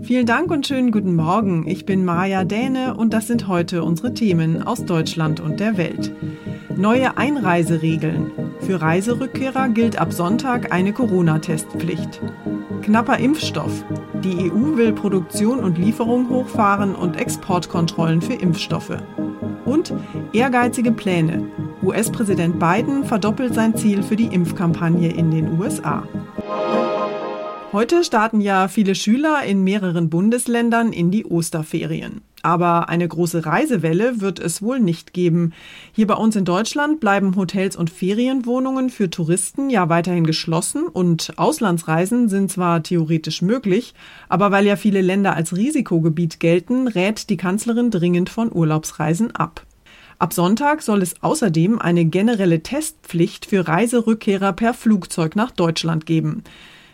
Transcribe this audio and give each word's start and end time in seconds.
Vielen 0.00 0.26
Dank 0.26 0.50
und 0.50 0.66
schönen 0.66 0.90
guten 0.90 1.14
Morgen. 1.14 1.68
Ich 1.68 1.84
bin 1.84 2.04
Maja 2.04 2.44
Däne 2.44 2.96
und 2.96 3.12
das 3.12 3.26
sind 3.26 3.46
heute 3.46 3.84
unsere 3.84 4.14
Themen 4.14 4.62
aus 4.62 4.84
Deutschland 4.84 5.38
und 5.38 5.60
der 5.60 5.76
Welt. 5.76 6.12
Neue 6.76 7.16
Einreiseregeln. 7.16 8.32
Für 8.60 8.80
Reiserückkehrer 8.80 9.68
gilt 9.68 10.00
ab 10.00 10.12
Sonntag 10.12 10.72
eine 10.72 10.92
Corona-Testpflicht. 10.92 12.20
Knapper 12.82 13.18
Impfstoff. 13.18 13.84
Die 14.24 14.50
EU 14.50 14.76
will 14.76 14.92
Produktion 14.92 15.60
und 15.60 15.78
Lieferung 15.78 16.28
hochfahren 16.28 16.94
und 16.94 17.16
Exportkontrollen 17.16 18.22
für 18.22 18.34
Impfstoffe. 18.34 18.96
Und 19.64 19.92
ehrgeizige 20.32 20.90
Pläne. 20.90 21.46
US-Präsident 21.82 22.58
Biden 22.58 23.04
verdoppelt 23.04 23.54
sein 23.54 23.76
Ziel 23.76 24.02
für 24.02 24.16
die 24.16 24.26
Impfkampagne 24.26 25.12
in 25.12 25.30
den 25.30 25.60
USA. 25.60 26.04
Heute 27.72 28.04
starten 28.04 28.42
ja 28.42 28.68
viele 28.68 28.94
Schüler 28.94 29.44
in 29.44 29.64
mehreren 29.64 30.10
Bundesländern 30.10 30.92
in 30.92 31.10
die 31.10 31.24
Osterferien. 31.24 32.20
Aber 32.42 32.90
eine 32.90 33.08
große 33.08 33.46
Reisewelle 33.46 34.20
wird 34.20 34.40
es 34.40 34.60
wohl 34.60 34.78
nicht 34.78 35.14
geben. 35.14 35.54
Hier 35.92 36.06
bei 36.06 36.12
uns 36.12 36.36
in 36.36 36.44
Deutschland 36.44 37.00
bleiben 37.00 37.34
Hotels 37.34 37.74
und 37.74 37.88
Ferienwohnungen 37.88 38.90
für 38.90 39.08
Touristen 39.08 39.70
ja 39.70 39.88
weiterhin 39.88 40.26
geschlossen 40.26 40.86
und 40.86 41.32
Auslandsreisen 41.38 42.28
sind 42.28 42.52
zwar 42.52 42.82
theoretisch 42.82 43.40
möglich, 43.40 43.94
aber 44.28 44.50
weil 44.50 44.66
ja 44.66 44.76
viele 44.76 45.00
Länder 45.00 45.34
als 45.34 45.56
Risikogebiet 45.56 46.40
gelten, 46.40 46.88
rät 46.88 47.30
die 47.30 47.38
Kanzlerin 47.38 47.90
dringend 47.90 48.28
von 48.28 48.52
Urlaubsreisen 48.52 49.34
ab. 49.34 49.64
Ab 50.18 50.34
Sonntag 50.34 50.82
soll 50.82 51.00
es 51.00 51.22
außerdem 51.22 51.78
eine 51.78 52.04
generelle 52.04 52.62
Testpflicht 52.62 53.46
für 53.46 53.66
Reiserückkehrer 53.66 54.52
per 54.52 54.74
Flugzeug 54.74 55.36
nach 55.36 55.52
Deutschland 55.52 56.04
geben. 56.04 56.44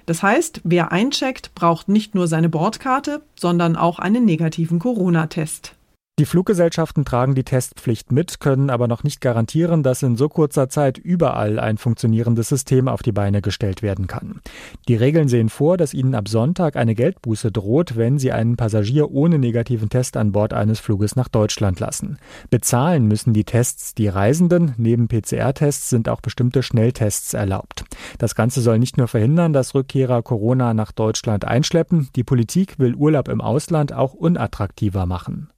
Das 0.09 0.23
heißt, 0.23 0.63
wer 0.65 0.91
eincheckt, 0.91 1.55
braucht 1.55 1.91
nicht 1.91 2.15
nur 2.15 2.29
seine 2.29 2.49
Bordkarte, 2.49 3.21
sondern 3.39 3.77
auch 3.77 3.99
einen 3.99 4.25
negativen 4.25 4.79
Corona-Test. 4.79 5.75
Die 6.19 6.27
Fluggesellschaften 6.27 7.05
tragen 7.05 7.37
die 7.37 7.45
Testpflicht 7.45 8.11
mit, 8.11 8.41
können 8.41 8.71
aber 8.71 8.89
noch 8.89 9.05
nicht 9.05 9.21
garantieren, 9.21 9.85
dass 9.85 10.03
in 10.03 10.17
so 10.17 10.29
kurzer 10.29 10.69
Zeit 10.69 10.99
überall 10.99 11.61
ein 11.61 11.79
funktionierendes 11.79 12.49
System 12.49 12.89
auf 12.89 13.03
die 13.03 13.13
Beine 13.13 13.41
gestellt 13.41 13.83
werden 13.83 14.09
kann. 14.09 14.41
Die 14.89 14.97
Regeln 14.97 15.29
sehen 15.29 15.49
vor, 15.49 15.77
dass 15.77 15.95
ihnen 15.95 16.17
ab 16.17 16.27
Sonntag 16.29 16.75
eine 16.75 16.97
Geldbuße 16.97 17.53
droht, 17.53 17.97
wenn 17.97 18.19
sie 18.19 18.33
einen 18.33 18.57
Passagier 18.57 19.13
ohne 19.13 19.39
negativen 19.39 19.91
Test 19.91 20.17
an 20.17 20.33
Bord 20.33 20.53
eines 20.53 20.81
Fluges 20.81 21.15
nach 21.15 21.29
Deutschland 21.29 21.79
lassen. 21.79 22.19
Bezahlen 22.51 23.07
müssen 23.07 23.33
die 23.33 23.45
Tests 23.45 23.95
die 23.95 24.09
Reisenden. 24.09 24.75
Neben 24.77 25.07
PCR-Tests 25.07 25.89
sind 25.89 26.09
auch 26.09 26.21
bestimmte 26.21 26.65
Schnelltests 26.65 27.33
erlaubt. 27.33 27.85
Das 28.19 28.35
Ganze 28.35 28.61
soll 28.61 28.81
nicht 28.81 28.97
nur 28.97 29.07
verhindern, 29.07 29.53
dass 29.53 29.77
Rückkehrer 29.77 30.23
Corona 30.23 30.75
nach 30.75 30.91
Deutschland 30.91 31.45
einschleppen. 31.45 32.09
Die 32.17 32.25
Politik 32.25 32.81
will 32.81 32.97
Urlaub 32.97 33.29
im 33.29 33.41
Ausland 33.41 33.93
auch 33.93 34.15
unattraktiver 34.15 35.07
machen. 35.07 35.51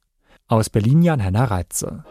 Aus 0.51 0.69
Berlin 0.69 1.01
Jan-Henner 1.01 1.45
Reitze. 1.45 2.03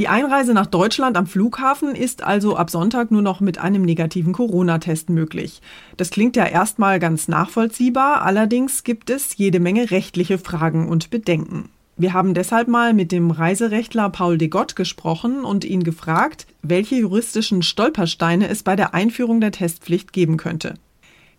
Die 0.00 0.08
Einreise 0.08 0.54
nach 0.54 0.66
Deutschland 0.66 1.16
am 1.16 1.28
Flughafen 1.28 1.94
ist 1.94 2.24
also 2.24 2.56
ab 2.56 2.68
Sonntag 2.68 3.12
nur 3.12 3.22
noch 3.22 3.40
mit 3.40 3.58
einem 3.58 3.82
negativen 3.82 4.32
Corona-Test 4.32 5.08
möglich. 5.08 5.60
Das 5.96 6.10
klingt 6.10 6.34
ja 6.34 6.46
erstmal 6.46 6.98
ganz 6.98 7.28
nachvollziehbar, 7.28 8.22
allerdings 8.22 8.82
gibt 8.82 9.08
es 9.08 9.36
jede 9.36 9.60
Menge 9.60 9.92
rechtliche 9.92 10.36
Fragen 10.38 10.88
und 10.88 11.10
Bedenken. 11.10 11.68
Wir 11.96 12.12
haben 12.12 12.34
deshalb 12.34 12.66
mal 12.66 12.92
mit 12.92 13.12
dem 13.12 13.30
Reiserechtler 13.30 14.10
Paul 14.10 14.36
de 14.36 14.48
Gott 14.48 14.74
gesprochen 14.74 15.44
und 15.44 15.64
ihn 15.64 15.84
gefragt, 15.84 16.48
welche 16.62 16.96
juristischen 16.96 17.62
Stolpersteine 17.62 18.48
es 18.48 18.64
bei 18.64 18.74
der 18.74 18.94
Einführung 18.94 19.40
der 19.40 19.52
Testpflicht 19.52 20.12
geben 20.12 20.36
könnte. 20.38 20.74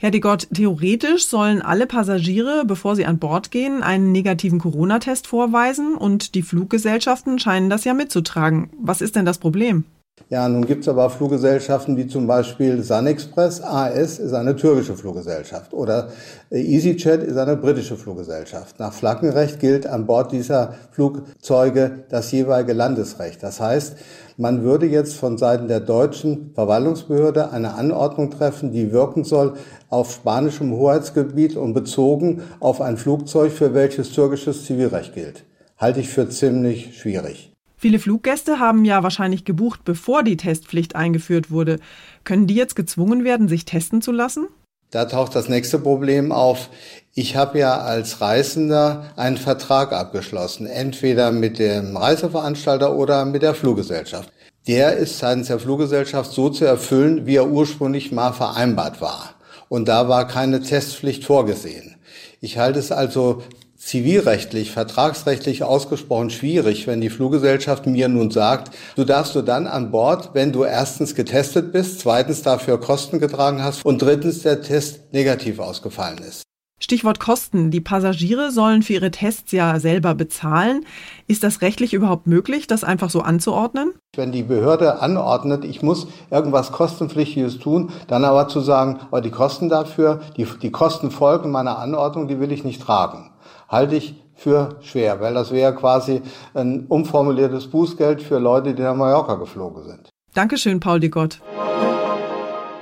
Herr 0.02 0.10
de 0.10 0.20
Gott, 0.20 0.48
theoretisch 0.52 1.28
sollen 1.28 1.62
alle 1.62 1.86
Passagiere, 1.86 2.64
bevor 2.66 2.96
sie 2.96 3.06
an 3.06 3.20
Bord 3.20 3.52
gehen, 3.52 3.84
einen 3.84 4.12
negativen 4.12 4.58
Corona-Test 4.58 5.28
vorweisen 5.28 5.94
und 5.94 6.34
die 6.34 6.42
Fluggesellschaften 6.42 7.38
scheinen 7.38 7.70
das 7.70 7.84
ja 7.84 7.94
mitzutragen. 7.94 8.72
Was 8.80 9.02
ist 9.02 9.16
denn 9.16 9.26
das 9.26 9.38
Problem? 9.38 9.84
Ja, 10.30 10.48
nun 10.48 10.66
gibt 10.66 10.84
es 10.84 10.88
aber 10.88 11.10
Fluggesellschaften 11.10 11.98
wie 11.98 12.08
zum 12.08 12.26
Beispiel 12.26 12.84
SunExpress 12.84 13.62
AS 13.62 14.20
ist 14.20 14.34
eine 14.34 14.56
türkische 14.56 14.96
Fluggesellschaft 14.96 15.74
oder 15.74 16.10
EasyJet 16.50 17.24
ist 17.24 17.38
eine 17.38 17.58
britische 17.58 17.98
Fluggesellschaft. 17.98 18.80
Nach 18.80 18.94
Flaggenrecht 18.94 19.60
gilt 19.60 19.86
an 19.86 20.06
Bord 20.06 20.32
dieser 20.32 20.76
Flugzeuge 20.92 22.06
das 22.10 22.32
jeweilige 22.32 22.74
Landesrecht. 22.74 23.44
Das 23.44 23.60
heißt, 23.60 23.98
man 24.38 24.64
würde 24.64 24.86
jetzt 24.86 25.16
von 25.16 25.38
Seiten 25.38 25.68
der 25.68 25.82
deutschen 25.82 26.52
Verwaltungsbehörde 26.56 27.52
eine 27.52 27.74
Anordnung 27.74 28.32
treffen, 28.32 28.72
die 28.72 28.92
wirken 28.92 29.24
soll 29.24 29.54
auf 29.90 30.14
spanischem 30.14 30.72
Hoheitsgebiet 30.72 31.58
und 31.58 31.74
bezogen 31.74 32.42
auf 32.60 32.82
ein 32.82 32.98
Flugzeug, 32.98 33.52
für 33.52 33.74
welches 33.74 34.12
türkisches 34.12 34.66
Zivilrecht 34.66 35.14
gilt. 35.14 35.44
Halte 35.78 36.00
ich 36.00 36.10
für 36.10 36.30
ziemlich 36.30 36.98
schwierig. 36.98 37.51
Viele 37.82 37.98
Fluggäste 37.98 38.60
haben 38.60 38.86
ja 38.86 39.02
wahrscheinlich 39.02 39.44
gebucht, 39.44 39.80
bevor 39.84 40.22
die 40.22 40.38
Testpflicht 40.38 40.96
eingeführt 40.96 41.50
wurde. 41.50 41.80
Können 42.24 42.46
die 42.46 42.54
jetzt 42.54 42.76
gezwungen 42.76 43.24
werden, 43.24 43.48
sich 43.48 43.66
testen 43.66 44.04
zu 44.04 44.12
lassen? 44.12 44.50
Da 44.92 45.06
taucht 45.06 45.34
das 45.34 45.50
nächste 45.50 45.80
Problem 45.80 46.32
auf. 46.32 46.70
Ich 47.16 47.36
habe 47.36 47.58
ja 47.58 47.80
als 47.80 48.22
Reisender 48.22 49.12
einen 49.16 49.38
Vertrag 49.38 49.94
abgeschlossen, 49.94 50.68
entweder 50.68 51.32
mit 51.32 51.58
dem 51.58 51.98
Reiseveranstalter 51.98 52.96
oder 52.96 53.26
mit 53.26 53.42
der 53.42 53.56
Fluggesellschaft. 53.56 54.32
Der 54.68 54.98
ist 54.98 55.18
seitens 55.18 55.48
der 55.48 55.58
Fluggesellschaft 55.58 56.32
so 56.34 56.52
zu 56.52 56.66
erfüllen, 56.66 57.26
wie 57.26 57.38
er 57.38 57.50
ursprünglich 57.50 58.12
mal 58.12 58.32
vereinbart 58.32 59.02
war. 59.02 59.34
Und 59.70 59.88
da 59.88 60.08
war 60.08 60.28
keine 60.28 60.62
Testpflicht 60.62 61.24
vorgesehen. 61.24 61.96
Ich 62.42 62.60
halte 62.60 62.78
es 62.78 62.92
also 62.92 63.42
zivilrechtlich, 63.82 64.72
vertragsrechtlich 64.72 65.64
ausgesprochen 65.64 66.30
schwierig, 66.30 66.88
wenn 66.88 67.02
die 67.02 67.10
Fluggesellschaft 67.10 67.88
mir 67.88 68.08
nun 68.08 68.30
sagt, 68.30 68.72
du 68.96 69.04
darfst 69.04 69.36
du 69.36 69.42
dann 69.42 69.68
an 69.68 69.92
Bord, 69.92 70.30
wenn 70.34 70.52
du 70.52 70.64
erstens 70.64 71.16
getestet 71.16 71.74
bist, 71.74 72.00
zweitens 72.00 72.44
dafür 72.44 72.80
Kosten 72.80 73.20
getragen 73.20 73.64
hast 73.64 73.84
und 73.84 74.02
drittens 74.02 74.44
der 74.44 74.62
Test 74.62 75.12
negativ 75.14 75.60
ausgefallen 75.60 76.20
ist. 76.20 76.44
Stichwort 76.84 77.20
Kosten. 77.20 77.70
Die 77.70 77.80
Passagiere 77.80 78.52
sollen 78.52 78.82
für 78.82 78.94
ihre 78.94 79.12
Tests 79.12 79.52
ja 79.52 79.80
selber 79.80 80.16
bezahlen. 80.16 80.84
Ist 81.28 81.44
das 81.44 81.62
rechtlich 81.62 81.94
überhaupt 81.94 82.26
möglich, 82.26 82.66
das 82.66 82.84
einfach 82.84 83.12
so 83.12 83.22
anzuordnen? 83.22 83.94
Wenn 84.16 84.32
die 84.32 84.44
Behörde 84.44 85.00
anordnet, 85.00 85.64
ich 85.64 85.84
muss 85.84 86.08
irgendwas 86.32 86.72
Kostenpflichtiges 86.72 87.60
tun, 87.60 87.92
dann 88.08 88.26
aber 88.26 88.48
zu 88.48 88.62
sagen, 88.62 89.00
aber 89.08 89.20
oh, 89.20 89.22
die 89.22 89.30
Kosten 89.30 89.70
dafür, 89.70 90.22
die, 90.38 90.48
die 90.62 90.72
Kosten 90.72 91.12
folgen 91.12 91.52
meiner 91.52 91.78
Anordnung, 91.78 92.28
die 92.28 92.40
will 92.40 92.52
ich 92.52 92.64
nicht 92.64 92.82
tragen, 92.82 93.31
halte 93.72 93.96
ich 93.96 94.16
für 94.36 94.78
schwer, 94.82 95.22
weil 95.22 95.34
das 95.34 95.52
wäre 95.52 95.74
quasi 95.74 96.22
ein 96.54 96.86
umformuliertes 96.88 97.68
Bußgeld 97.68 98.22
für 98.22 98.40
Leute, 98.40 98.74
die 98.74 98.82
nach 98.82 98.96
Mallorca 98.96 99.36
geflogen 99.36 99.84
sind. 99.84 100.10
Dankeschön, 100.34 100.80
Paul 100.80 101.00
de 101.00 101.10
Gott. 101.10 101.40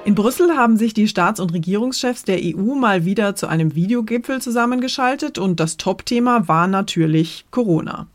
In 0.06 0.16
Brüssel 0.16 0.56
haben 0.56 0.78
sich 0.78 0.94
die 0.94 1.08
Staats- 1.08 1.40
und 1.40 1.54
Regierungschefs 1.54 2.24
der 2.24 2.40
EU 2.42 2.74
mal 2.74 3.06
wieder 3.06 3.36
zu 3.36 3.48
einem 3.48 3.76
Videogipfel 3.76 4.42
zusammengeschaltet 4.42 5.38
und 5.38 5.60
das 5.60 5.78
Top-Thema 5.78 6.48
war 6.48 6.68
natürlich 6.68 7.46
Corona. 7.52 8.08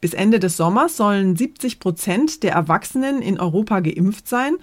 Bis 0.00 0.14
Ende 0.14 0.38
des 0.38 0.56
Sommers 0.56 0.96
sollen 0.96 1.36
70 1.36 1.80
Prozent 1.80 2.42
der 2.42 2.52
Erwachsenen 2.52 3.22
in 3.22 3.40
Europa 3.40 3.80
geimpft 3.80 4.28
sein. 4.28 4.56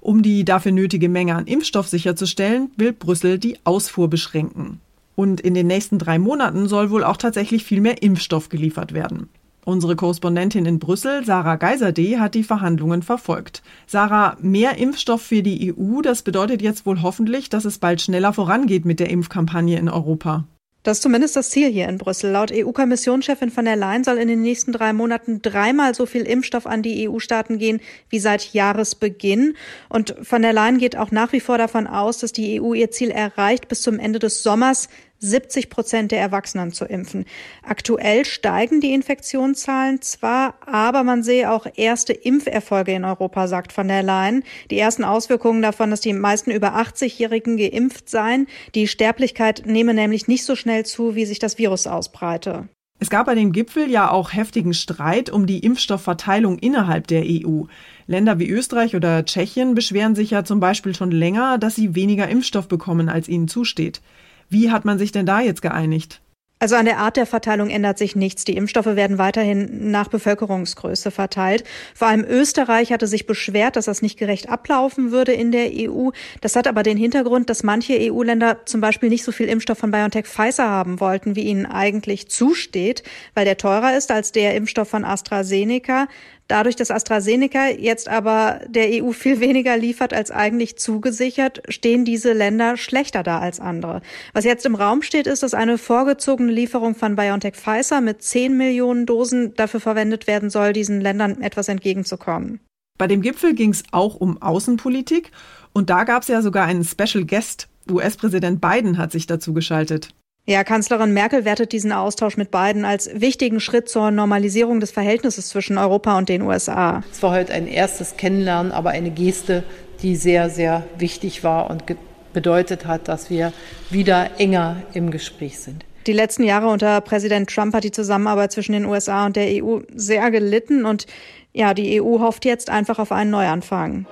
Um 0.00 0.22
die 0.22 0.44
dafür 0.44 0.72
nötige 0.72 1.08
Menge 1.08 1.36
an 1.36 1.46
Impfstoff 1.46 1.88
sicherzustellen, 1.88 2.70
will 2.76 2.92
Brüssel 2.92 3.38
die 3.38 3.58
Ausfuhr 3.64 4.08
beschränken. 4.08 4.80
Und 5.20 5.42
in 5.42 5.52
den 5.52 5.66
nächsten 5.66 5.98
drei 5.98 6.18
Monaten 6.18 6.66
soll 6.66 6.90
wohl 6.90 7.04
auch 7.04 7.18
tatsächlich 7.18 7.62
viel 7.62 7.82
mehr 7.82 8.02
Impfstoff 8.02 8.48
geliefert 8.48 8.94
werden. 8.94 9.28
Unsere 9.66 9.94
Korrespondentin 9.94 10.64
in 10.64 10.78
Brüssel, 10.78 11.26
Sarah 11.26 11.56
Geiserde, 11.56 12.18
hat 12.18 12.34
die 12.34 12.42
Verhandlungen 12.42 13.02
verfolgt. 13.02 13.62
Sarah, 13.86 14.38
mehr 14.40 14.78
Impfstoff 14.78 15.20
für 15.20 15.42
die 15.42 15.74
EU, 15.74 16.00
das 16.00 16.22
bedeutet 16.22 16.62
jetzt 16.62 16.86
wohl 16.86 17.02
hoffentlich, 17.02 17.50
dass 17.50 17.66
es 17.66 17.76
bald 17.76 18.00
schneller 18.00 18.32
vorangeht 18.32 18.86
mit 18.86 18.98
der 18.98 19.10
Impfkampagne 19.10 19.78
in 19.78 19.90
Europa. 19.90 20.46
Das 20.82 20.96
ist 20.96 21.02
zumindest 21.02 21.36
das 21.36 21.50
Ziel 21.50 21.70
hier 21.70 21.90
in 21.90 21.98
Brüssel. 21.98 22.30
Laut 22.30 22.50
EU-Kommissionschefin 22.50 23.50
von 23.50 23.66
der 23.66 23.76
Leyen 23.76 24.02
soll 24.02 24.16
in 24.16 24.28
den 24.28 24.40
nächsten 24.40 24.72
drei 24.72 24.94
Monaten 24.94 25.42
dreimal 25.42 25.94
so 25.94 26.06
viel 26.06 26.22
Impfstoff 26.22 26.66
an 26.66 26.82
die 26.82 27.06
EU-Staaten 27.06 27.58
gehen 27.58 27.80
wie 28.08 28.18
seit 28.18 28.54
Jahresbeginn. 28.54 29.56
Und 29.90 30.14
von 30.22 30.40
der 30.40 30.54
Leyen 30.54 30.78
geht 30.78 30.96
auch 30.96 31.10
nach 31.10 31.32
wie 31.32 31.40
vor 31.40 31.58
davon 31.58 31.86
aus, 31.86 32.18
dass 32.18 32.32
die 32.32 32.62
EU 32.62 32.72
ihr 32.72 32.90
Ziel 32.90 33.10
erreicht, 33.10 33.68
bis 33.68 33.82
zum 33.82 33.98
Ende 33.98 34.20
des 34.20 34.42
Sommers 34.42 34.88
70 35.20 35.70
Prozent 35.70 36.12
der 36.12 36.20
Erwachsenen 36.20 36.72
zu 36.72 36.86
impfen. 36.86 37.26
Aktuell 37.62 38.24
steigen 38.24 38.80
die 38.80 38.92
Infektionszahlen 38.92 40.00
zwar, 40.00 40.54
aber 40.66 41.04
man 41.04 41.22
sehe 41.22 41.52
auch 41.52 41.66
erste 41.76 42.12
Impferfolge 42.12 42.92
in 42.92 43.04
Europa, 43.04 43.46
sagt 43.46 43.72
von 43.72 43.88
der 43.88 44.02
Leyen. 44.02 44.42
Die 44.70 44.78
ersten 44.78 45.04
Auswirkungen 45.04 45.62
davon, 45.62 45.90
dass 45.90 46.00
die 46.00 46.12
meisten 46.12 46.50
über 46.50 46.76
80-Jährigen 46.76 47.58
geimpft 47.58 48.08
seien. 48.08 48.46
Die 48.74 48.88
Sterblichkeit 48.88 49.64
nehme 49.66 49.94
nämlich 49.94 50.26
nicht 50.26 50.44
so 50.44 50.56
schnell 50.56 50.86
zu, 50.86 51.14
wie 51.14 51.26
sich 51.26 51.38
das 51.38 51.58
Virus 51.58 51.86
ausbreite. 51.86 52.68
Es 53.02 53.08
gab 53.08 53.26
bei 53.26 53.34
dem 53.34 53.52
Gipfel 53.52 53.90
ja 53.90 54.10
auch 54.10 54.34
heftigen 54.34 54.74
Streit 54.74 55.30
um 55.30 55.46
die 55.46 55.60
Impfstoffverteilung 55.60 56.58
innerhalb 56.58 57.06
der 57.06 57.22
EU. 57.24 57.62
Länder 58.06 58.38
wie 58.38 58.50
Österreich 58.50 58.94
oder 58.94 59.24
Tschechien 59.24 59.74
beschweren 59.74 60.14
sich 60.14 60.32
ja 60.32 60.44
zum 60.44 60.60
Beispiel 60.60 60.94
schon 60.94 61.10
länger, 61.10 61.56
dass 61.56 61.76
sie 61.76 61.94
weniger 61.94 62.28
Impfstoff 62.28 62.68
bekommen, 62.68 63.08
als 63.08 63.26
ihnen 63.26 63.48
zusteht. 63.48 64.02
Wie 64.50 64.70
hat 64.70 64.84
man 64.84 64.98
sich 64.98 65.12
denn 65.12 65.26
da 65.26 65.40
jetzt 65.40 65.62
geeinigt? 65.62 66.20
Also 66.62 66.76
an 66.76 66.84
der 66.84 66.98
Art 66.98 67.16
der 67.16 67.24
Verteilung 67.24 67.70
ändert 67.70 67.96
sich 67.96 68.16
nichts. 68.16 68.44
Die 68.44 68.54
Impfstoffe 68.54 68.84
werden 68.84 69.16
weiterhin 69.16 69.90
nach 69.90 70.08
Bevölkerungsgröße 70.08 71.10
verteilt. 71.10 71.64
Vor 71.94 72.08
allem 72.08 72.22
Österreich 72.22 72.92
hatte 72.92 73.06
sich 73.06 73.26
beschwert, 73.26 73.76
dass 73.76 73.86
das 73.86 74.02
nicht 74.02 74.18
gerecht 74.18 74.50
ablaufen 74.50 75.10
würde 75.10 75.32
in 75.32 75.52
der 75.52 75.70
EU. 75.72 76.10
Das 76.42 76.56
hat 76.56 76.66
aber 76.66 76.82
den 76.82 76.98
Hintergrund, 76.98 77.48
dass 77.48 77.62
manche 77.62 77.96
EU-Länder 77.98 78.66
zum 78.66 78.82
Beispiel 78.82 79.08
nicht 79.08 79.24
so 79.24 79.32
viel 79.32 79.46
Impfstoff 79.48 79.78
von 79.78 79.90
BioNTech 79.90 80.26
Pfizer 80.26 80.68
haben 80.68 81.00
wollten, 81.00 81.34
wie 81.34 81.44
ihnen 81.44 81.64
eigentlich 81.64 82.28
zusteht, 82.28 83.04
weil 83.32 83.46
der 83.46 83.56
teurer 83.56 83.96
ist 83.96 84.10
als 84.10 84.32
der 84.32 84.54
Impfstoff 84.54 84.90
von 84.90 85.06
AstraZeneca. 85.06 86.08
Dadurch, 86.50 86.74
dass 86.74 86.90
AstraZeneca 86.90 87.68
jetzt 87.68 88.08
aber 88.08 88.62
der 88.66 89.04
EU 89.04 89.12
viel 89.12 89.38
weniger 89.38 89.76
liefert 89.76 90.12
als 90.12 90.32
eigentlich 90.32 90.76
zugesichert, 90.76 91.62
stehen 91.68 92.04
diese 92.04 92.32
Länder 92.32 92.76
schlechter 92.76 93.22
da 93.22 93.38
als 93.38 93.60
andere. 93.60 94.02
Was 94.32 94.44
jetzt 94.44 94.66
im 94.66 94.74
Raum 94.74 95.02
steht, 95.02 95.28
ist, 95.28 95.44
dass 95.44 95.54
eine 95.54 95.78
vorgezogene 95.78 96.50
Lieferung 96.50 96.96
von 96.96 97.14
BioNTech 97.14 97.54
Pfizer 97.54 98.00
mit 98.00 98.22
10 98.22 98.56
Millionen 98.56 99.06
Dosen 99.06 99.54
dafür 99.54 99.78
verwendet 99.78 100.26
werden 100.26 100.50
soll, 100.50 100.72
diesen 100.72 101.00
Ländern 101.00 101.40
etwas 101.40 101.68
entgegenzukommen. 101.68 102.58
Bei 102.98 103.06
dem 103.06 103.22
Gipfel 103.22 103.54
ging 103.54 103.70
es 103.70 103.84
auch 103.92 104.16
um 104.16 104.42
Außenpolitik 104.42 105.30
und 105.72 105.88
da 105.88 106.02
gab 106.02 106.22
es 106.22 106.28
ja 106.28 106.42
sogar 106.42 106.66
einen 106.66 106.82
Special 106.82 107.24
Guest. 107.24 107.68
US-Präsident 107.88 108.60
Biden 108.60 108.98
hat 108.98 109.12
sich 109.12 109.28
dazu 109.28 109.54
geschaltet. 109.54 110.08
Ja, 110.46 110.64
Kanzlerin 110.64 111.12
Merkel 111.12 111.44
wertet 111.44 111.72
diesen 111.72 111.92
Austausch 111.92 112.36
mit 112.36 112.50
beiden 112.50 112.84
als 112.84 113.10
wichtigen 113.14 113.60
Schritt 113.60 113.88
zur 113.88 114.10
Normalisierung 114.10 114.80
des 114.80 114.90
Verhältnisses 114.90 115.48
zwischen 115.48 115.78
Europa 115.78 116.16
und 116.18 116.28
den 116.28 116.42
USA. 116.42 117.04
Es 117.12 117.22
war 117.22 117.32
heute 117.32 117.52
ein 117.52 117.66
erstes 117.66 118.16
Kennenlernen, 118.16 118.72
aber 118.72 118.90
eine 118.90 119.10
Geste, 119.10 119.62
die 120.02 120.16
sehr, 120.16 120.50
sehr 120.50 120.84
wichtig 120.98 121.44
war 121.44 121.70
und 121.70 121.84
bedeutet 122.32 122.86
hat, 122.86 123.08
dass 123.08 123.30
wir 123.30 123.52
wieder 123.90 124.30
enger 124.38 124.82
im 124.94 125.10
Gespräch 125.10 125.58
sind. 125.58 125.84
Die 126.06 126.12
letzten 126.12 126.44
Jahre 126.44 126.68
unter 126.68 127.00
Präsident 127.02 127.50
Trump 127.50 127.74
hat 127.74 127.84
die 127.84 127.90
Zusammenarbeit 127.90 128.52
zwischen 128.52 128.72
den 128.72 128.86
USA 128.86 129.26
und 129.26 129.36
der 129.36 129.62
EU 129.62 129.80
sehr 129.94 130.30
gelitten 130.30 130.86
und 130.86 131.06
ja, 131.52 131.74
die 131.74 132.00
EU 132.00 132.20
hofft 132.20 132.44
jetzt 132.44 132.70
einfach 132.70 132.98
auf 132.98 133.12
einen 133.12 133.30
Neuanfang. 133.30 134.06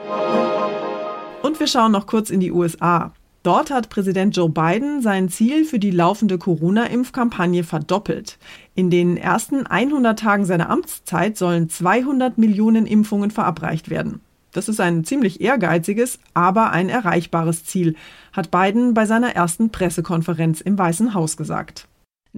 Und 1.43 1.59
wir 1.59 1.67
schauen 1.67 1.93
noch 1.93 2.07
kurz 2.07 2.31
in 2.31 2.41
die 2.41 2.53
USA. 2.53 3.13
Dort 3.43 3.70
hat 3.70 3.88
Präsident 3.88 4.37
Joe 4.37 4.50
Biden 4.50 5.00
sein 5.00 5.29
Ziel 5.29 5.64
für 5.64 5.79
die 5.79 5.90
laufende 5.90 6.38
Corona-Impfkampagne 6.38 7.64
verdoppelt. 7.64 8.38
In 8.75 8.90
den 8.90 9.17
ersten 9.17 9.67
100 9.67 10.19
Tagen 10.19 10.44
seiner 10.44 10.70
Amtszeit 10.70 11.37
sollen 11.37 11.69
200 11.69 12.36
Millionen 12.36 12.86
Impfungen 12.86 13.31
verabreicht 13.31 13.91
werden. 13.91 14.20
Das 14.53 14.69
ist 14.69 14.81
ein 14.81 15.05
ziemlich 15.05 15.41
ehrgeiziges, 15.41 16.19
aber 16.34 16.70
ein 16.70 16.89
erreichbares 16.89 17.65
Ziel, 17.65 17.96
hat 18.32 18.51
Biden 18.51 18.94
bei 18.94 19.06
seiner 19.06 19.34
ersten 19.34 19.70
Pressekonferenz 19.70 20.60
im 20.60 20.79
Weißen 20.79 21.15
Haus 21.15 21.36
gesagt. 21.36 21.88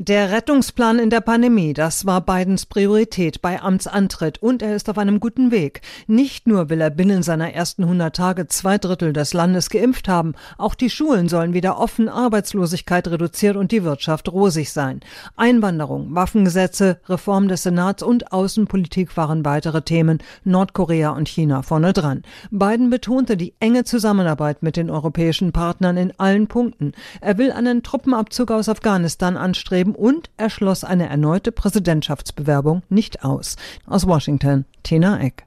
Der 0.03 0.33
Rettungsplan 0.33 0.99
in 0.99 1.11
der 1.11 1.21
Pandemie, 1.21 1.75
das 1.75 2.07
war 2.07 2.23
Bidens 2.23 2.65
Priorität 2.65 3.43
bei 3.43 3.61
Amtsantritt 3.61 4.43
und 4.43 4.63
er 4.63 4.75
ist 4.75 4.89
auf 4.89 4.97
einem 4.97 5.21
guten 5.21 5.51
Weg. 5.51 5.83
Nicht 6.07 6.47
nur 6.47 6.71
will 6.71 6.81
er 6.81 6.89
binnen 6.89 7.23
seiner 7.23 7.53
ersten 7.53 7.83
100 7.83 8.17
Tage 8.17 8.47
zwei 8.47 8.79
Drittel 8.79 9.13
des 9.13 9.35
Landes 9.35 9.69
geimpft 9.69 10.09
haben, 10.09 10.33
auch 10.57 10.75
die 10.75 10.89
Schulen 10.89 11.29
sollen 11.29 11.53
wieder 11.53 11.79
offen, 11.79 12.09
Arbeitslosigkeit 12.09 13.09
reduziert 13.09 13.57
und 13.57 13.73
die 13.73 13.85
Wirtschaft 13.85 14.33
rosig 14.33 14.73
sein. 14.73 15.01
Einwanderung, 15.37 16.15
Waffengesetze, 16.15 16.99
Reform 17.07 17.49
des 17.49 17.65
Senats 17.65 18.03
und 18.03 18.33
Außenpolitik 18.33 19.19
waren 19.19 19.45
weitere 19.45 19.83
Themen, 19.83 20.21
Nordkorea 20.45 21.11
und 21.11 21.29
China 21.29 21.61
vorne 21.61 21.93
dran. 21.93 22.23
Biden 22.51 22.89
betonte 22.89 23.37
die 23.37 23.53
enge 23.61 23.85
Zusammenarbeit 23.85 24.63
mit 24.63 24.79
den 24.79 24.89
europäischen 24.89 25.53
Partnern 25.53 25.99
in 25.99 26.19
allen 26.19 26.47
Punkten. 26.47 26.93
Er 27.21 27.37
will 27.37 27.53
einen 27.53 27.83
Truppenabzug 27.83 28.51
aus 28.51 28.71
Afghanistan 28.71 29.37
anstreben 29.37 29.90
anstreben 29.91 29.95
und 29.95 30.31
er 30.37 30.51
schloss 30.51 30.85
eine 30.85 31.09
erneute 31.09 31.53
Präsidentschaftsbewerbung 31.53 32.83
nicht 32.89 33.25
aus. 33.25 33.57
Aus 33.87 34.07
Washington, 34.07 34.65
Tina 34.83 35.21
Eck. 35.21 35.45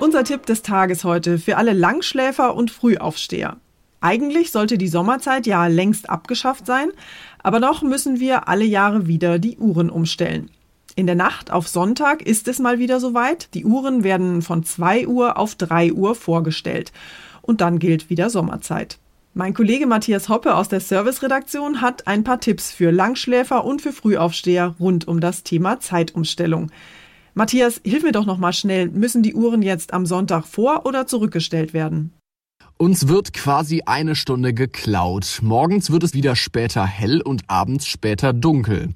Unser 0.00 0.24
Tipp 0.24 0.46
des 0.46 0.62
Tages 0.62 1.04
heute 1.04 1.38
für 1.38 1.56
alle 1.56 1.72
Langschläfer 1.72 2.54
und 2.54 2.70
Frühaufsteher. 2.70 3.56
Eigentlich 4.00 4.50
sollte 4.50 4.78
die 4.78 4.88
Sommerzeit 4.88 5.46
ja 5.46 5.68
längst 5.68 6.10
abgeschafft 6.10 6.66
sein, 6.66 6.88
aber 7.40 7.60
noch 7.60 7.82
müssen 7.82 8.18
wir 8.18 8.48
alle 8.48 8.64
Jahre 8.64 9.06
wieder 9.06 9.38
die 9.38 9.58
Uhren 9.58 9.90
umstellen. 9.90 10.50
In 10.96 11.06
der 11.06 11.14
Nacht 11.14 11.52
auf 11.52 11.68
Sonntag 11.68 12.20
ist 12.20 12.48
es 12.48 12.58
mal 12.58 12.78
wieder 12.78 12.98
soweit. 12.98 13.54
Die 13.54 13.64
Uhren 13.64 14.02
werden 14.02 14.42
von 14.42 14.64
2 14.64 15.06
Uhr 15.06 15.38
auf 15.38 15.54
3 15.54 15.92
Uhr 15.92 16.14
vorgestellt. 16.14 16.92
Und 17.40 17.60
dann 17.60 17.78
gilt 17.78 18.10
wieder 18.10 18.28
Sommerzeit. 18.28 18.98
Mein 19.34 19.54
Kollege 19.54 19.86
Matthias 19.86 20.28
Hoppe 20.28 20.54
aus 20.54 20.68
der 20.68 20.80
Serviceredaktion 20.80 21.80
hat 21.80 22.06
ein 22.06 22.22
paar 22.22 22.38
Tipps 22.38 22.70
für 22.70 22.90
Langschläfer 22.90 23.64
und 23.64 23.80
für 23.80 23.92
Frühaufsteher 23.92 24.74
rund 24.78 25.08
um 25.08 25.20
das 25.20 25.42
Thema 25.42 25.80
Zeitumstellung. 25.80 26.70
Matthias, 27.32 27.80
hilf 27.82 28.02
mir 28.02 28.12
doch 28.12 28.26
noch 28.26 28.36
mal 28.36 28.52
schnell, 28.52 28.90
müssen 28.90 29.22
die 29.22 29.34
Uhren 29.34 29.62
jetzt 29.62 29.94
am 29.94 30.04
Sonntag 30.04 30.44
vor 30.44 30.84
oder 30.84 31.06
zurückgestellt 31.06 31.72
werden? 31.72 32.12
Uns 32.82 33.06
wird 33.06 33.32
quasi 33.32 33.82
eine 33.86 34.16
Stunde 34.16 34.52
geklaut. 34.52 35.38
Morgens 35.40 35.92
wird 35.92 36.02
es 36.02 36.14
wieder 36.14 36.34
später 36.34 36.84
hell 36.84 37.22
und 37.22 37.44
abends 37.46 37.86
später 37.86 38.32
dunkel. 38.32 38.88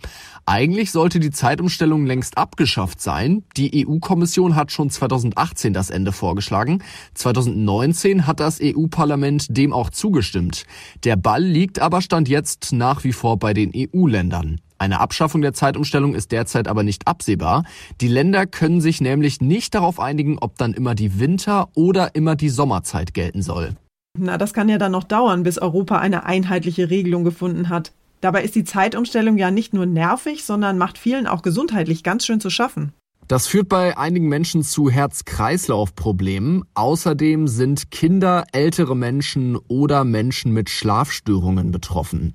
Eigentlich 0.44 0.90
sollte 0.90 1.20
die 1.20 1.30
Zeitumstellung 1.30 2.04
längst 2.04 2.36
abgeschafft 2.36 3.00
sein. 3.00 3.44
Die 3.56 3.86
EU-Kommission 3.86 4.56
hat 4.56 4.72
schon 4.72 4.90
2018 4.90 5.72
das 5.72 5.90
Ende 5.90 6.10
vorgeschlagen. 6.10 6.82
2019 7.14 8.26
hat 8.26 8.40
das 8.40 8.58
EU-Parlament 8.60 9.56
dem 9.56 9.72
auch 9.72 9.90
zugestimmt. 9.90 10.64
Der 11.04 11.14
Ball 11.14 11.44
liegt 11.44 11.78
aber 11.78 12.02
stand 12.02 12.28
jetzt 12.28 12.72
nach 12.72 13.04
wie 13.04 13.12
vor 13.12 13.38
bei 13.38 13.54
den 13.54 13.70
EU-Ländern. 13.72 14.60
Eine 14.78 15.00
Abschaffung 15.00 15.40
der 15.40 15.54
Zeitumstellung 15.54 16.14
ist 16.14 16.32
derzeit 16.32 16.68
aber 16.68 16.82
nicht 16.82 17.06
absehbar. 17.06 17.64
Die 18.00 18.08
Länder 18.08 18.46
können 18.46 18.80
sich 18.80 19.00
nämlich 19.00 19.40
nicht 19.40 19.74
darauf 19.74 19.98
einigen, 20.00 20.38
ob 20.38 20.56
dann 20.58 20.74
immer 20.74 20.94
die 20.94 21.18
Winter- 21.18 21.68
oder 21.74 22.14
immer 22.14 22.36
die 22.36 22.50
Sommerzeit 22.50 23.14
gelten 23.14 23.42
soll. 23.42 23.76
Na, 24.18 24.38
das 24.38 24.54
kann 24.54 24.68
ja 24.68 24.78
dann 24.78 24.92
noch 24.92 25.04
dauern, 25.04 25.42
bis 25.42 25.58
Europa 25.58 25.98
eine 25.98 26.24
einheitliche 26.24 26.90
Regelung 26.90 27.24
gefunden 27.24 27.68
hat. 27.68 27.92
Dabei 28.20 28.42
ist 28.42 28.54
die 28.54 28.64
Zeitumstellung 28.64 29.36
ja 29.36 29.50
nicht 29.50 29.74
nur 29.74 29.86
nervig, 29.86 30.44
sondern 30.44 30.78
macht 30.78 30.98
vielen 30.98 31.26
auch 31.26 31.42
gesundheitlich 31.42 32.02
ganz 32.02 32.24
schön 32.24 32.40
zu 32.40 32.50
schaffen. 32.50 32.92
Das 33.28 33.48
führt 33.48 33.68
bei 33.68 33.98
einigen 33.98 34.28
Menschen 34.28 34.62
zu 34.62 34.88
Herz-Kreislauf-Problemen. 34.88 36.62
Außerdem 36.74 37.48
sind 37.48 37.90
Kinder, 37.90 38.44
ältere 38.52 38.94
Menschen 38.94 39.56
oder 39.66 40.04
Menschen 40.04 40.52
mit 40.52 40.70
Schlafstörungen 40.70 41.72
betroffen. 41.72 42.34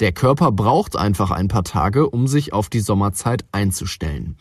Der 0.00 0.12
Körper 0.12 0.52
braucht 0.52 0.96
einfach 0.96 1.30
ein 1.30 1.48
paar 1.48 1.64
Tage, 1.64 2.08
um 2.08 2.26
sich 2.26 2.52
auf 2.52 2.68
die 2.68 2.80
Sommerzeit 2.80 3.44
einzustellen. 3.52 4.36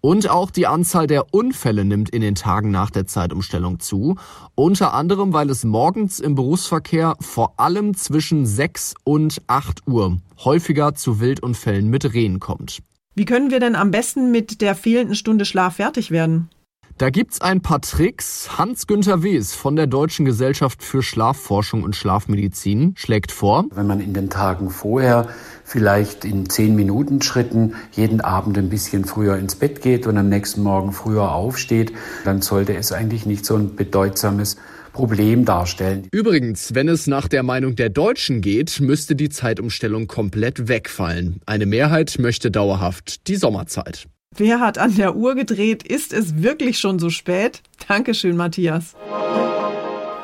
Und 0.00 0.28
auch 0.28 0.50
die 0.50 0.66
Anzahl 0.66 1.06
der 1.06 1.32
Unfälle 1.32 1.82
nimmt 1.86 2.10
in 2.10 2.20
den 2.20 2.34
Tagen 2.34 2.70
nach 2.70 2.90
der 2.90 3.06
Zeitumstellung 3.06 3.80
zu. 3.80 4.16
Unter 4.54 4.92
anderem, 4.92 5.32
weil 5.32 5.48
es 5.48 5.64
morgens 5.64 6.20
im 6.20 6.34
Berufsverkehr 6.34 7.16
vor 7.20 7.54
allem 7.58 7.94
zwischen 7.94 8.44
6 8.44 8.96
und 9.04 9.40
8 9.46 9.86
Uhr 9.86 10.18
häufiger 10.44 10.94
zu 10.94 11.20
Wildunfällen 11.20 11.88
mit 11.88 12.12
Rehen 12.12 12.38
kommt. 12.38 12.82
Wie 13.14 13.24
können 13.24 13.50
wir 13.50 13.60
denn 13.60 13.76
am 13.76 13.90
besten 13.90 14.30
mit 14.30 14.60
der 14.60 14.74
fehlenden 14.74 15.14
Stunde 15.14 15.46
Schlaf 15.46 15.76
fertig 15.76 16.10
werden? 16.10 16.50
Da 16.96 17.10
gibt's 17.10 17.40
ein 17.40 17.60
paar 17.60 17.80
Tricks. 17.80 18.56
Hans-Günther 18.56 19.24
Wes 19.24 19.52
von 19.52 19.74
der 19.74 19.88
Deutschen 19.88 20.24
Gesellschaft 20.24 20.80
für 20.80 21.02
Schlafforschung 21.02 21.82
und 21.82 21.96
Schlafmedizin 21.96 22.94
schlägt 22.96 23.32
vor. 23.32 23.64
Wenn 23.74 23.88
man 23.88 23.98
in 23.98 24.14
den 24.14 24.30
Tagen 24.30 24.70
vorher 24.70 25.26
vielleicht 25.64 26.24
in 26.24 26.48
10 26.48 26.76
Minuten 26.76 27.20
Schritten 27.20 27.74
jeden 27.90 28.20
Abend 28.20 28.56
ein 28.58 28.68
bisschen 28.68 29.06
früher 29.06 29.36
ins 29.36 29.56
Bett 29.56 29.82
geht 29.82 30.06
und 30.06 30.16
am 30.16 30.28
nächsten 30.28 30.62
Morgen 30.62 30.92
früher 30.92 31.32
aufsteht, 31.32 31.92
dann 32.24 32.42
sollte 32.42 32.76
es 32.76 32.92
eigentlich 32.92 33.26
nicht 33.26 33.44
so 33.44 33.56
ein 33.56 33.74
bedeutsames 33.74 34.56
Problem 34.92 35.44
darstellen. 35.44 36.06
Übrigens, 36.12 36.76
wenn 36.76 36.88
es 36.88 37.08
nach 37.08 37.26
der 37.26 37.42
Meinung 37.42 37.74
der 37.74 37.88
Deutschen 37.88 38.40
geht, 38.40 38.80
müsste 38.80 39.16
die 39.16 39.30
Zeitumstellung 39.30 40.06
komplett 40.06 40.68
wegfallen. 40.68 41.40
Eine 41.44 41.66
Mehrheit 41.66 42.20
möchte 42.20 42.52
dauerhaft 42.52 43.26
die 43.26 43.34
Sommerzeit. 43.34 44.06
Wer 44.36 44.58
hat 44.58 44.78
an 44.78 44.96
der 44.96 45.14
Uhr 45.14 45.36
gedreht? 45.36 45.84
Ist 45.84 46.12
es 46.12 46.42
wirklich 46.42 46.80
schon 46.80 46.98
so 46.98 47.08
spät? 47.08 47.62
Dankeschön, 47.86 48.36
Matthias. 48.36 48.96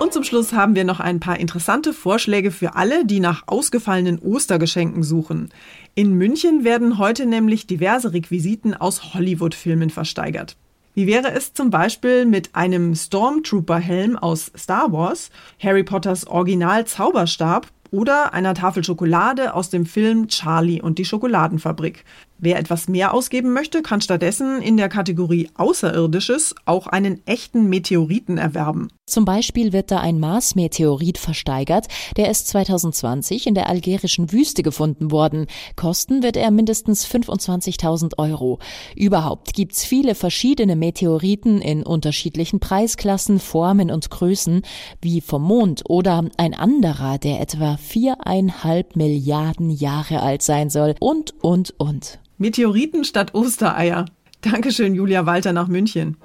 Und 0.00 0.12
zum 0.12 0.25
Schluss 0.25 0.52
haben 0.52 0.75
wir 0.75 0.83
noch 0.83 0.99
ein 0.99 1.21
paar 1.21 1.38
interessante 1.38 1.93
Vorschläge 1.93 2.50
für 2.50 2.75
alle, 2.75 3.05
die 3.05 3.21
nach 3.21 3.45
ausgefallenen 3.47 4.19
Ostergeschenken 4.19 5.05
suchen. 5.05 5.50
In 5.95 6.14
München 6.14 6.64
werden 6.64 6.99
heute 6.99 7.25
nämlich 7.25 7.69
diverse 7.69 8.12
Requisiten 8.12 8.75
aus 8.75 9.14
Hollywood-Filmen 9.14 9.90
versteigert. 9.90 10.57
Wie 10.95 11.07
wäre 11.07 11.31
es 11.31 11.55
zum 11.55 11.71
Beispiel 11.71 12.26
mit 12.26 12.57
einem 12.57 12.97
Stormtrooper-Helm 12.97 14.17
aus 14.17 14.50
Star 14.59 14.90
Wars, 14.90 15.31
Harry 15.62 15.85
Potters 15.85 16.26
Original-Zauberstab 16.26 17.69
oder 17.93 18.35
einer 18.35 18.55
Tafel 18.55 18.83
Schokolade 18.83 19.55
aus 19.55 19.71
dem 19.71 19.87
Film 19.87 20.26
Charlie 20.26 20.81
und 20.83 20.99
die 20.99 21.05
Schokoladenfabrik. 21.05 22.05
Wer 22.42 22.59
etwas 22.59 22.88
mehr 22.88 23.12
ausgeben 23.12 23.52
möchte, 23.52 23.82
kann 23.82 24.00
stattdessen 24.00 24.62
in 24.62 24.78
der 24.78 24.88
Kategorie 24.88 25.50
Außerirdisches 25.56 26.54
auch 26.64 26.87
einen 26.87 27.20
echten 27.26 27.68
Meteoriten 27.68 28.38
erwerben. 28.38 28.88
Zum 29.04 29.26
Beispiel 29.26 29.75
wird 29.75 29.90
da 29.90 29.99
ein 29.99 30.20
Mars-Meteorit 30.20 31.18
versteigert, 31.18 31.88
der 32.16 32.30
ist 32.30 32.49
2020 32.49 33.47
in 33.47 33.54
der 33.54 33.68
algerischen 33.68 34.32
Wüste 34.32 34.62
gefunden 34.62 35.11
worden. 35.11 35.49
Kosten 35.76 36.23
wird 36.23 36.38
er 36.38 36.50
mindestens 36.50 37.06
25.000 37.06 38.16
Euro. 38.16 38.59
Überhaupt 38.97 39.52
gibt's 39.52 39.85
viele 39.85 40.14
verschiedene 40.14 40.76
Meteoriten 40.76 41.61
in 41.61 41.82
unterschiedlichen 41.82 42.61
Preisklassen, 42.61 43.38
Formen 43.38 43.90
und 43.90 44.11
Größen, 44.11 44.62
wie 45.02 45.20
vom 45.20 45.42
Mond 45.42 45.82
oder 45.88 46.25
ein 46.38 46.54
anderer, 46.54 47.18
der 47.18 47.40
etwa 47.40 47.76
viereinhalb 47.76 48.97
Milliarden 48.97 49.68
Jahre 49.70 50.23
alt 50.23 50.40
sein 50.40 50.70
soll 50.70 50.94
und, 51.00 51.35
und, 51.42 51.75
und. 51.78 52.20
Meteoriten 52.40 53.04
statt 53.04 53.35
Ostereier. 53.35 54.06
Dankeschön, 54.40 54.94
Julia 54.94 55.26
Walter 55.26 55.52
nach 55.52 55.68
München. 55.68 56.16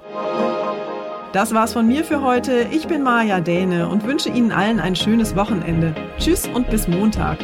Das 1.34 1.52
war's 1.52 1.74
von 1.74 1.86
mir 1.86 2.04
für 2.04 2.22
heute. 2.22 2.66
Ich 2.72 2.88
bin 2.88 3.02
Maja 3.02 3.40
Däne 3.40 3.90
und 3.90 4.04
wünsche 4.04 4.30
Ihnen 4.30 4.50
allen 4.50 4.80
ein 4.80 4.96
schönes 4.96 5.36
Wochenende. 5.36 5.94
Tschüss 6.18 6.48
und 6.48 6.70
bis 6.70 6.88
Montag. 6.88 7.36